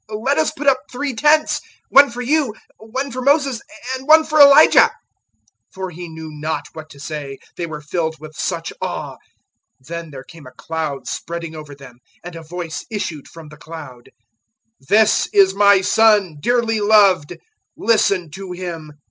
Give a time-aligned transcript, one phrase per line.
[0.09, 3.61] Let us put up three tents one for you, one for Moses,
[3.95, 4.89] and one for Elijah." 009:006
[5.73, 9.17] For he knew not what to say: they were filled with such awe.
[9.83, 13.57] 009:007 Then there came a cloud spreading over them, and a voice issued from the
[13.57, 14.09] cloud,
[14.79, 17.37] "This is my Son, dearly loved:
[17.77, 18.93] listen to Him."